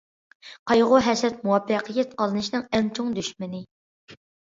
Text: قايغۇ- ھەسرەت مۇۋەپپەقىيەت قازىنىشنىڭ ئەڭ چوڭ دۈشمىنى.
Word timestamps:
قايغۇ- 0.71 1.01
ھەسرەت 1.09 1.45
مۇۋەپپەقىيەت 1.49 2.17
قازىنىشنىڭ 2.25 2.67
ئەڭ 2.75 2.93
چوڭ 2.99 3.15
دۈشمىنى. 3.23 3.67